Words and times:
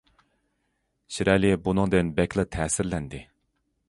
شىرئەلى 1.17 1.51
بۇنىڭدىن 1.67 2.09
بەكلا 2.21 2.47
تەسىرلەندى. 2.57 3.21